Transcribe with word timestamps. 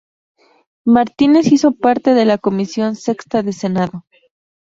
Martínez 0.83 1.51
hizo 1.51 1.73
parte 1.73 2.15
de 2.15 2.25
la 2.25 2.39
Comisión 2.39 2.95
Sexta 2.95 3.43
de 3.43 3.53
Senado. 3.53 4.03